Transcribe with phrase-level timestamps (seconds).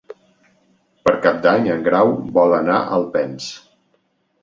[1.09, 3.55] Per Cap d'Any en Grau vol anar a Alpens.